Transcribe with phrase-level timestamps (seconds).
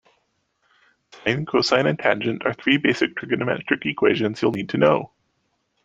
[1.11, 5.11] Sine, cosine and tangent are three basic trigonometric equations you'll need to know.